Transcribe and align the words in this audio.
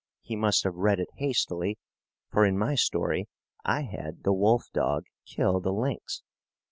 He 0.23 0.35
must 0.35 0.63
have 0.63 0.73
read 0.73 0.99
it 0.99 1.09
hastily, 1.17 1.77
for 2.31 2.43
in 2.43 2.57
my 2.57 2.73
story 2.73 3.27
I 3.63 3.81
had 3.83 4.23
the 4.23 4.33
wolf 4.33 4.65
dog 4.73 5.05
kill 5.27 5.59
the 5.59 5.71
lynx. 5.71 6.23